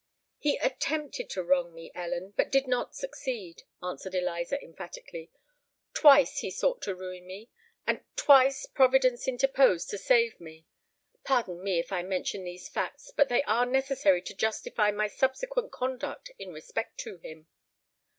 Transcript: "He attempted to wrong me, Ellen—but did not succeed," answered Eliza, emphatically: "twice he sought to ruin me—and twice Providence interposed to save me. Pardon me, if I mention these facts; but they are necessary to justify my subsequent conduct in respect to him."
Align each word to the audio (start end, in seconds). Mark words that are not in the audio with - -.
"He 0.39 0.57
attempted 0.57 1.29
to 1.29 1.43
wrong 1.43 1.75
me, 1.75 1.91
Ellen—but 1.93 2.51
did 2.51 2.65
not 2.65 2.95
succeed," 2.95 3.61
answered 3.83 4.15
Eliza, 4.15 4.59
emphatically: 4.59 5.29
"twice 5.93 6.39
he 6.39 6.49
sought 6.49 6.81
to 6.81 6.95
ruin 6.95 7.27
me—and 7.27 8.01
twice 8.15 8.65
Providence 8.65 9.27
interposed 9.27 9.91
to 9.91 9.99
save 9.99 10.39
me. 10.39 10.65
Pardon 11.23 11.63
me, 11.63 11.77
if 11.77 11.91
I 11.91 12.01
mention 12.01 12.43
these 12.43 12.67
facts; 12.67 13.11
but 13.15 13.29
they 13.29 13.43
are 13.43 13.67
necessary 13.67 14.23
to 14.23 14.33
justify 14.33 14.89
my 14.89 15.05
subsequent 15.05 15.71
conduct 15.71 16.31
in 16.39 16.51
respect 16.51 16.97
to 17.01 17.17
him." 17.17 17.45